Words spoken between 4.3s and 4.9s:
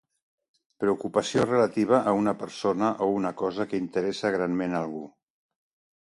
granment